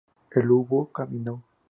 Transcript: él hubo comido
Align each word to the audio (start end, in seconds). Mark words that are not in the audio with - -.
él 0.31 0.47
hubo 0.51 0.89
comido 0.91 1.43